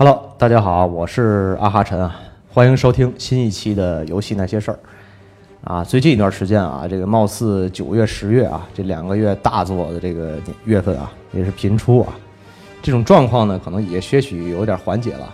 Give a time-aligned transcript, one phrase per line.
[0.00, 2.14] Hello，大家好，我是阿哈陈啊，
[2.54, 4.78] 欢迎收听新一期的游戏那些事儿。
[5.64, 12.14] 啊，最近一段时间啊，这个貌似九月、十月啊这两个月大作的这个月份啊，也是频出啊。
[12.80, 15.28] 这种状况呢，可能也些许有点缓解了，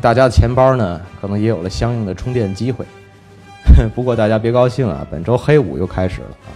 [0.00, 2.86] 大家的钱包呢，可能也有了相应的充电机会。
[3.96, 6.54] 不过大家别高兴啊，本周黑五又开始了啊，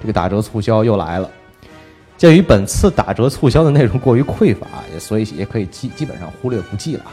[0.00, 1.28] 这个打折促销又来了。
[2.24, 7.04] 鉴于本次打折促销的内容过于匮乏，也所以也可以基基本上忽略不计了。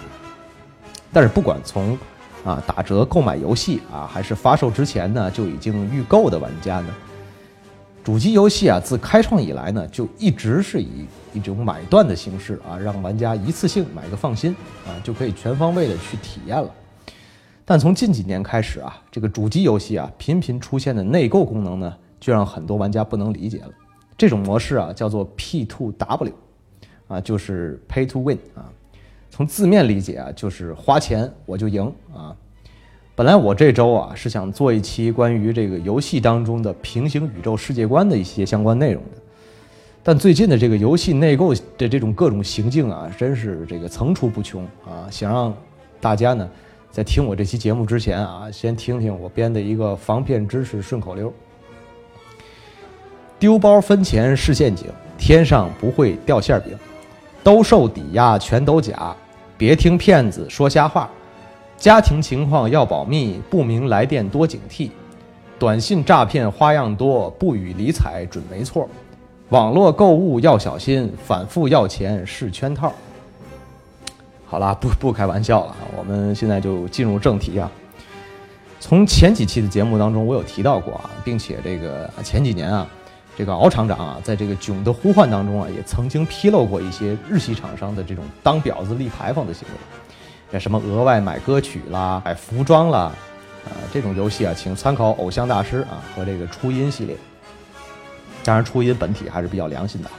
[1.12, 2.00] 但是不管从
[2.46, 6.88] 啊打折购买游戏啊，还是发售之前呢就已经预购的玩家呢，
[8.06, 14.56] 主机游戏啊自开创以来呢就一直是以一种买断的形式啊，让玩家一次性买个放心
[14.88, 16.72] 啊，就可以全方位的去体验了。
[17.66, 23.72] 但从近几年开始啊，这个主机游戏啊频频出现的内购功能呢，就让很多玩家不能理解了。
[24.22, 26.32] 这种模式啊，叫做 P to W，
[27.08, 28.70] 啊，就是 Pay to Win 啊。
[29.32, 32.36] 从字面理解啊，就是花钱我就赢啊。
[33.16, 39.18] 本来我这周啊是想做一期关于这个游戏当中的平行宇宙世界观的一些相关内容的，
[40.04, 45.10] 但最近的这个游戏内购的这种各种行径啊，真是这个层出不穷啊。
[45.10, 45.52] 想让
[46.00, 46.48] 大家呢，
[46.92, 51.34] 在听我这期节目之前啊，先听听我编的一个防骗知识顺口溜。
[53.42, 54.86] 丢包分钱是陷阱，
[55.18, 56.78] 天上不会掉馅饼，
[57.44, 59.16] 兜售抵押全都假，
[59.58, 61.10] 别听骗子说瞎话，
[61.76, 64.92] 家庭情况要保密，不明来电多警惕，
[65.58, 68.88] 短信诈骗花样多，不予理睬准没错，
[69.50, 72.94] 网络购物要小心，反复要钱是圈套。
[74.46, 77.72] 好啦，不不开玩笑了，我们现在就进入正题啊。
[78.80, 82.88] 从前几期的节目当中，我有提到过啊，并且这个前几年啊。
[83.42, 93.12] 这个敖厂长啊，在这个囧的呼唤当中啊，也曾经披露过一些日系厂商的这种当婊子立牌坊的行为，像什么额外买歌曲啦、买服装啦，
[93.66, 97.18] 啊，这种游戏啊，请参考偶像大师啊和这个初音系列。
[98.44, 100.10] 当然，初音本体还是比较良心的。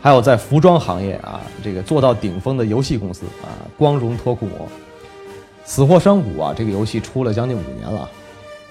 [0.00, 4.68] 还有在服装行业啊，这个做到顶峰的游戏公司啊，光荣脱裤魔、
[5.64, 8.08] 死或山谷啊，这个游戏出了将近五年了。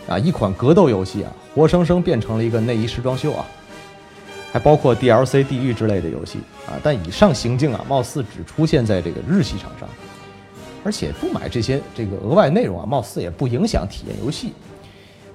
[0.08, 3.44] 啊，一款格斗游戏啊，活生生变成了一个内衣时装秀啊，
[4.56, 6.80] 还包括 DLC、地狱之类的游戏啊。
[6.82, 9.90] 但以上行径啊，貌似只出现在这个日系厂商，
[10.82, 14.54] 而且不买这些这个额外内容啊，貌似也不影响体验游戏。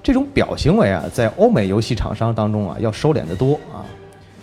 [0.01, 3.85] 这种表行为啊，在欧美游戏厂商当中啊，要收敛得多啊。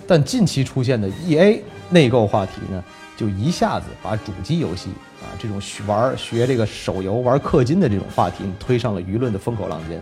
[0.07, 2.85] 但近期出现的 EA 内购话题呢，
[3.17, 4.91] 就一下子把主机游戏。
[5.21, 10.01] 啊，这种玩学这个手游玩氪金的这种话题推上了舆论的风口浪尖。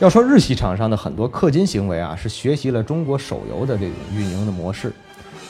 [0.00, 4.92] 要说日系厂商的很多氪金行为啊，是学习了中国手游的这种运营的模式。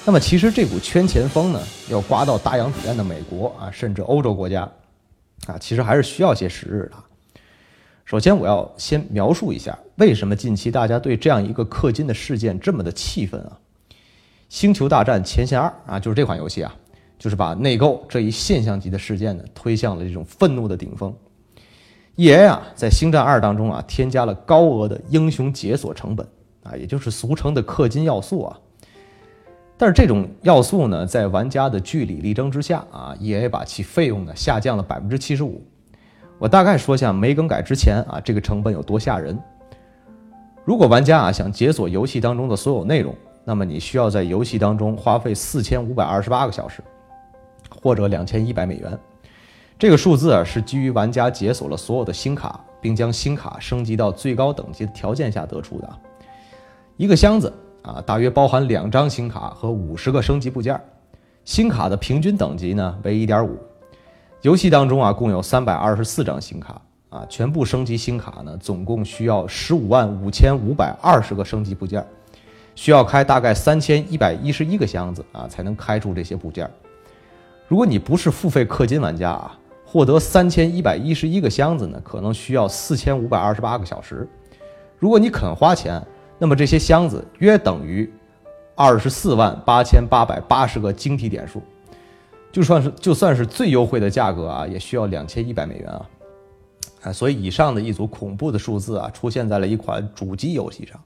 [0.07, 1.61] 那么其实这股圈钱风呢，
[1.91, 4.63] 要刮到大洋彼岸的美国啊，甚至欧洲国家
[5.47, 6.93] 啊，其实还是需要些时日的。
[8.07, 13.53] 首先，我要先描述一下为什么近期大家对这样一个氪金的事件这么的气愤啊。
[14.49, 16.75] 《星球大战：前线二》啊，就是这款游戏啊。
[17.19, 21.13] 就是把内购这一现象级的事件呢推向了这种愤怒的顶峰。
[22.19, 26.27] E A 啊，在《星战二》当中啊，添加了高额的英雄解锁成本
[26.65, 28.59] 啊，也就是俗称的氪金要素啊。
[29.77, 35.63] 但是这种要素呢，在玩家的据理力争之下啊，E A 把其费用呢下降了百分之七十五。
[36.41, 39.39] 我大概说下没更改之前啊，这个成本有多吓人。
[40.65, 43.15] 如果玩家啊想解锁游戏当中的所有内容，
[43.45, 46.83] 那么你需要在游戏当中花费四千五百二十八个小时。
[47.81, 48.99] 或者两千一百美元，
[49.79, 55.89] 这个数字啊是基于玩家解锁了所有的新卡，并将新卡升级到最高等级的条件下得出的。
[56.97, 57.53] 一个箱子
[57.83, 60.81] 啊，大约包含两张新卡和五十个升级部件。
[61.45, 63.57] 新卡的平均等级呢为一点五。
[64.43, 72.05] 游戏当中啊，共有三百二十四张新卡啊，全部升级新卡呢，总共需要十五万五千五百二十个升级部件，
[72.75, 76.69] 需要开大概三千一百一十一个箱子啊，才能开出这些部件。
[77.69, 79.57] 如果你不是付费氪金玩家啊，
[79.91, 84.29] 获得三千一百一十一个箱子呢，可能需要四千五百二十八个小时。
[84.99, 85.99] 如果你肯花钱，
[86.39, 88.13] 那么这些箱子约等于
[88.75, 91.63] 二十四万八千八百八十个晶体点数。
[92.53, 96.07] 就算是就算是最优惠的价格啊，也需要两千一百美元啊。
[97.05, 101.01] 啊，所以以上的一组恐怖的数字啊，出现在了一款主机游戏上。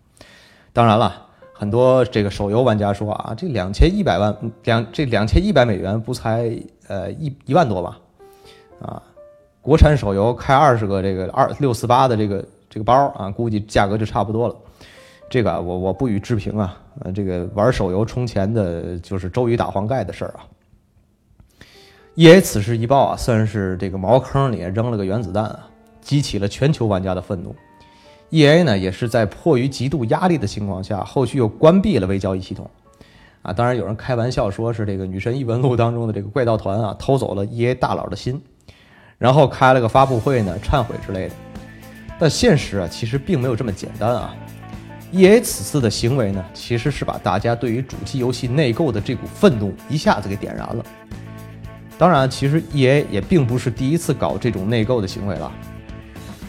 [0.73, 1.29] 当然了。
[1.55, 6.51] 很多这个手游玩家说啊，这两千一百万两这两千一百美元不才
[6.89, 8.01] 呃一一万多吧？
[8.83, 9.03] 啊，
[9.61, 14.57] 国产手游开二十个这个二六四八的这个这个包啊，估计价格就差不多了。
[15.31, 16.79] 这个我我不予置评啊。
[17.01, 20.45] 呃，这个玩手游充钱的就是周瑜打黄盖的事儿啊。
[22.17, 25.69] EA 此事一报啊，算是这个茅坑里扔了个原子弹啊，
[26.03, 27.57] 激起了全球玩家的愤怒。
[28.29, 32.71] EA 呢，也是在迫于极度压力的情况下，后续又关闭了微交易系统。
[33.41, 38.39] 啊，当然有人开玩笑说是这个《女神异闻录》当中的这个怪盗团啊，偷走了 EA 大佬的心，
[39.23, 41.35] 然后开了个发布会呢，忏悔之类的。
[42.19, 44.35] 但现实啊，其实并没有这么简单啊。
[45.13, 50.85] EA 此次的行为呢，其实是把大家对于主机游戏内购的这股愤怒一下子给点燃了。
[51.97, 55.53] 当然，其实 EA 也并不是第一次搞这种内购的行为了。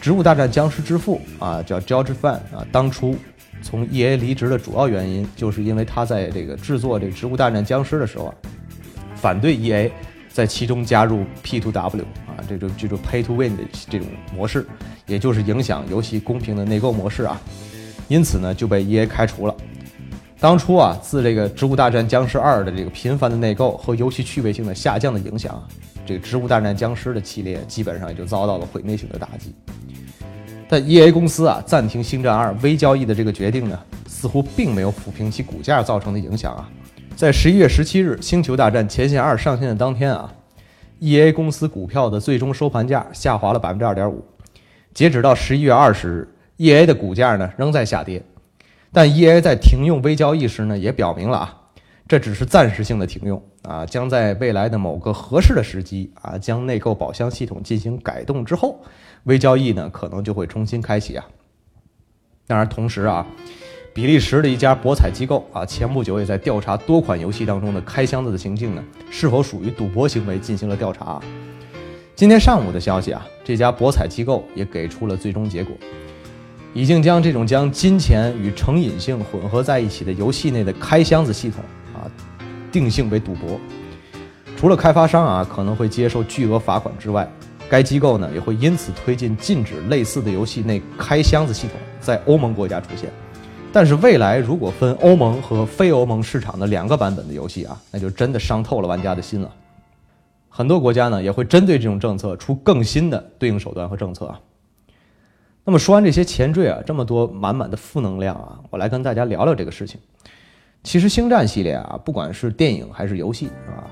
[0.00, 3.16] 植物大战僵尸》之父啊，叫 George Fan 啊，当初。
[3.62, 8.34] 从 E A 离职的主要原因，就是因为他在这个制作这《植物大战僵尸》的时候啊，
[9.14, 9.92] 反对 E A
[10.28, 12.04] 在其中加入 P to W
[12.36, 14.66] 啊这种这种 Pay to Win 的这种模式，
[15.06, 17.40] 也就是影响游戏公平的内购模式啊，
[18.08, 19.54] 因此呢就被 E A 开除了。
[20.40, 25.66] 当初啊，自这个《植物大战僵尸二》的这个频繁的内购和游戏趣味性的下降的影响，
[26.04, 29.54] 这个《植物大战僵尸》的系列基本上也就遭到了毁灭性的打击。
[30.68, 36.68] 但 E A 公司啊暂停《星战二》微交易的这个决定呢，似乎并没有抚平其股价造成的影响啊。
[37.16, 40.30] 在十一月十七日，《星球大战前线二》上线的当天啊
[41.04, 44.24] ，E A 公司股票的最终收盘价下滑了百分之二点五。
[44.94, 48.22] 截止到十一月二十日，E A 的股价呢仍在下跌。
[48.90, 51.60] 但 E A 在停用微交易时呢，也表明了啊，
[52.08, 58.82] 这只是暂时性的停用啊，将在未来的某个合适的时机啊，将内购宝箱系统进行改动之后。
[59.24, 61.26] 微交易呢，可能就会重新开启啊。
[62.46, 63.26] 当然，同时啊，
[63.94, 71.22] 比利时的一家博彩机构啊，前不久也在调查多款游戏当中的开箱子的情境呢，是否属于赌博行为进行了调查。
[72.16, 75.76] 今天上午的消息啊，这家博彩机构也给出了最终结果，
[76.72, 81.62] 已经将这种将金钱与成瘾性混合在一起的游戏内的开箱子系统
[81.94, 82.10] 啊，
[82.72, 83.60] 定性为赌博。
[84.56, 87.30] 除了开发商啊可能会接受巨额罚款之外，
[87.70, 93.08] 该机构呢也会因此推进禁止类似的游戏内开箱子系统在欧盟国家出现，
[93.74, 99.50] 但是未来如果分欧盟和非欧盟市场的两个版本的游戏啊，那就真的伤透了玩家的心了。
[100.48, 104.38] 很多国家呢也会针对这种政策出更新的对应手段和政策啊。
[105.64, 109.98] 那么说完这些前缀啊，这么多满满的负能量啊，我来跟大家聊聊这个事情。
[110.84, 113.90] 其实星战系列啊，不管是电影还是游戏啊。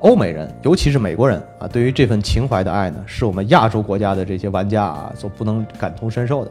[0.00, 6.50] 欧美人，尤其是美国人啊，对于这份情怀的爱呢，是我们亚洲国家的这些玩家啊所不能感同身受的。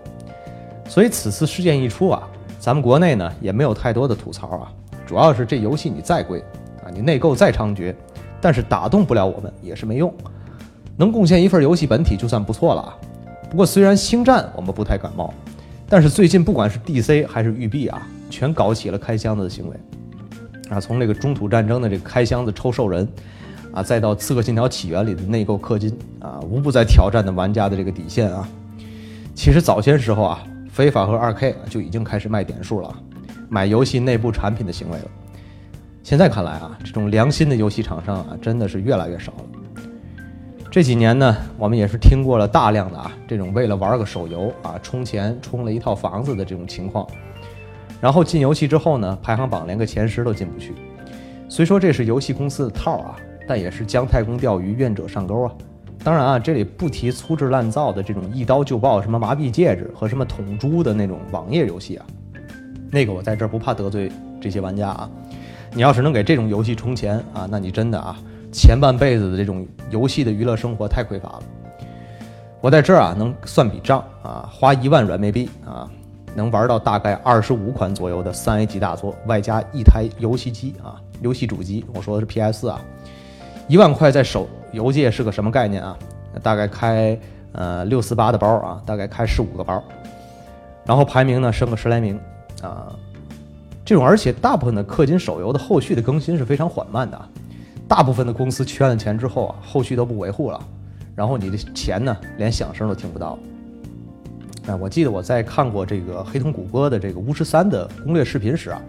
[0.87, 2.23] 所以此次事件一出啊，
[2.59, 4.71] 咱们国内呢也没有太多的吐槽啊，
[5.05, 6.39] 主要是这游戏你再贵
[6.83, 7.93] 啊，你内购再猖獗，
[8.39, 10.13] 但是打动不了我们也是没用。
[10.97, 12.97] 能贡献一份游戏本体就算不错了啊。
[13.49, 15.33] 不过虽然星战我们不太感冒，
[15.89, 19.75] 但是最近不管是 DC 还是育碧啊，全搞起了开箱子的行为
[20.69, 23.07] 啊，从这个中土战争的这个开箱子抽兽人。
[23.73, 28.47] 啊，再到《刺客信条：起源》里的内购氪金啊，无不在挑战的玩家的这个底线啊。
[29.33, 30.41] 其实早些时候啊，
[30.75, 32.93] 非法和二 K 就已经开始卖点数了，
[33.47, 35.05] 买游戏内部产品的行为了。
[36.03, 39.85] 现在看来啊，这种良心的游戏厂商啊，真的是越来越少了。
[40.69, 47.07] 这几年呢，我们也是听过了大量的啊，这种为了玩个手游啊，充钱充了一套房子的这种情况，
[48.01, 50.73] 然后进游戏之后呢，排行榜连个前十都进不去。
[51.47, 53.15] 虽说这是游戏公司的套啊。
[53.47, 55.53] 但也是姜太公钓鱼，愿者上钩啊！
[56.05, 62.05] 当然啊，这里不提粗制滥造的这种一刀就爆，什么麻痹戒指和什么捅珠的那种网页游戏啊，
[62.91, 65.09] 那个我在这儿不怕得罪这些玩家啊。
[65.73, 68.15] 你要是能给这种游戏充钱啊，那你真的啊，
[68.51, 71.43] 前半辈子的这种游戏的娱乐生活太匮乏了。
[72.61, 75.89] 我在这儿啊，能算笔账啊，花一万软妹币啊，
[76.35, 82.79] 能玩到大概二十五款左右的三 A 级大作，外加一台游戏机啊，游戏主机，我说的是 PS 啊。
[83.67, 85.97] 一万块在手游界是个什么概念啊？
[86.43, 87.17] 大概开
[87.53, 89.81] 呃六四八的包啊，大概开十五个包，
[90.85, 92.19] 然后排名呢升个十来名
[92.61, 92.93] 啊。
[93.83, 97.19] 这种而且大部分的氪金手游的后续的更新是非常缓慢的，
[97.87, 100.59] 大部分的公司圈了钱之后啊，后续都不维护了，
[101.15, 103.37] 然后你的钱呢连响声都听不到。
[104.67, 108.81] 啊，我记得我在看过这个黑瞳谷歌的这个巫师三的攻略视频时啊，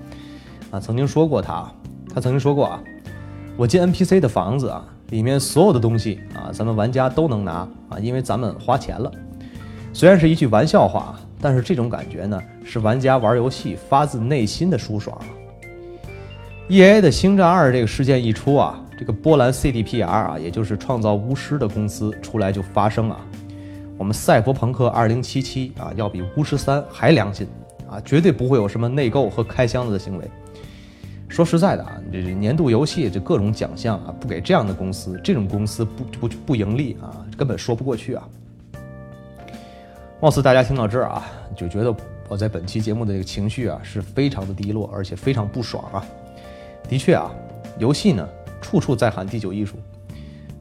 [0.72, 1.70] 啊曾经说过他，
[2.14, 2.82] 他曾经说过啊。
[3.56, 9.10] 我进 NPC 的房子啊，里面所有的东西啊，咱们玩家都能拿啊，因为咱们花钱了。
[9.94, 15.24] 虽然是一句玩笑话，但是这种感觉呢，是玩家玩游戏发自内心的舒爽啊。
[16.68, 23.24] EA 的《星战二》这个事件一出啊，这个波兰 CDPR 啊，也就是创造巫师的公司出来就发声啊，
[23.96, 27.46] 我们《赛博朋克2077》啊，要比《巫师三》还良心
[27.88, 30.30] 啊，绝对不会有什么内购和开箱子的行为。
[31.28, 38.28] 说实在的啊，这年度游戏这各种奖项啊，不给这样的公司，这种公司不不不盈利啊，根本说不过去啊。
[40.20, 41.94] 貌似大家听到这儿啊，就觉得
[42.28, 46.04] 我在本期节目的这个情绪啊是非常的低落，而且非常不爽啊。
[46.88, 47.30] 的确啊，
[47.78, 48.26] 游戏呢
[48.60, 49.76] 处处在喊第九艺术，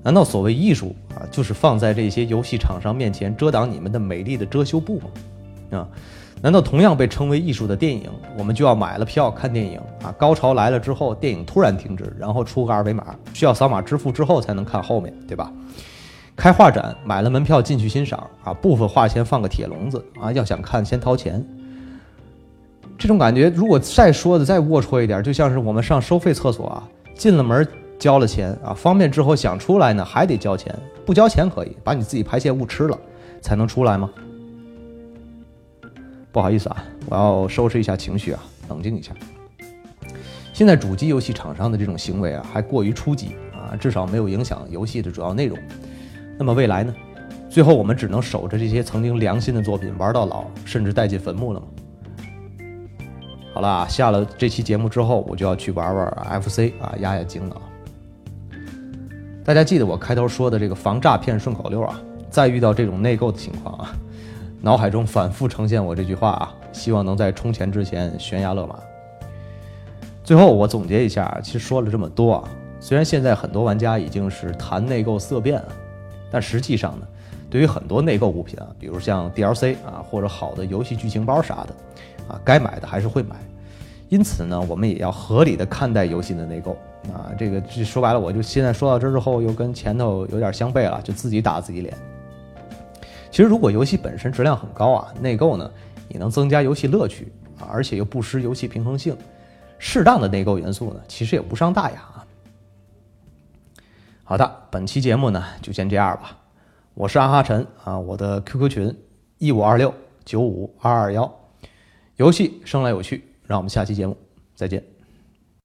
[0.04, 5.06] 难道所谓艺术啊，就是放在这些游戏厂商面前遮挡你们的美丽的遮羞布吗？
[5.72, 5.88] 啊？
[6.42, 10.14] 难道同样被称为艺术的电影，我们就要买了票看电影啊？
[10.18, 15.52] 高潮来了之后，电影突然停止，然后出个二维码，需要扫码支付之后才能看后面，对吧？
[16.36, 21.44] 开画展，买了门票进去欣赏啊，部分画前放个铁笼子啊，要想看先掏钱。
[22.98, 26.84] 这种感觉，如果再说的再龌龊一点，就像是我们上收费厕所啊，
[27.16, 27.66] 进了门
[27.98, 33.00] 交了钱啊，方便之后想出来呢还得交钱，不交钱可以把你自己排泄物吃了
[33.42, 34.10] 才能出来吗？
[36.36, 39.14] 不好意思啊，我要收拾一下情绪啊，冷静一下。
[40.52, 45.58] 现在主机游戏厂商的这种行为啊，还过于初级啊，至少没有影响游戏的主要内容。
[46.38, 46.94] 那么未来呢？
[47.50, 51.68] 最后我们只能守着这些曾经良心的作品玩到老，甚至带进坟墓了吗？
[53.54, 57.62] 好了啊，下了这期节目之后，我就要去玩玩 FC 啊，压压惊了。
[59.46, 61.98] 大家记得我开头说的这个防诈骗顺口溜啊，
[62.30, 63.96] 再遇到这种内购的情况啊。
[64.66, 68.80] 脑海中反复呈现我这句话啊，希望能在充钱之前悬崖勒马。
[70.24, 75.68] 最后我总结一下，其实说了这么多啊，虽然现在很多玩家已经是谈内购色变了，
[76.32, 77.06] 但实际上呢，
[77.48, 83.36] 对于很多内购物品啊，比如像 DLC 啊或者好的游戏剧情包啥的，啊该买的还是会买。
[84.10, 86.72] 因此呢，我们也要合理的看待游戏的内购
[87.14, 87.30] 啊。
[87.38, 91.96] 这个说白了，我就现在说到这之后，又跟前头有点相悖了，就自己打自己脸。
[93.36, 95.70] 其实，如果游戏本身质量很高啊，内购呢
[96.08, 99.14] 也能增加游戏乐趣啊，而且又不失游戏平衡性，
[99.78, 102.26] 适当的内购元素呢，其实也无伤大雅啊。
[104.24, 106.38] 好的，本期节目呢就先这样吧。
[106.94, 108.98] 我是阿哈陈啊，我的 QQ 群
[109.38, 111.30] 一五二六九五二二幺，
[112.16, 114.16] 游戏生来有趣，让我们下期节目
[114.56, 114.95] 再见。